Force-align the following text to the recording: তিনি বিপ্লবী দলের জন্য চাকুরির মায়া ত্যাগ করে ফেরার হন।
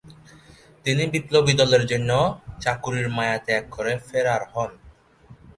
তিনি 0.85 1.03
বিপ্লবী 1.07 1.53
দলের 1.53 1.83
জন্য 1.85 2.11
চাকুরির 2.61 3.07
মায়া 3.09 3.37
ত্যাগ 3.37 3.63
করে 3.69 3.93
ফেরার 4.07 4.41
হন। 4.51 4.71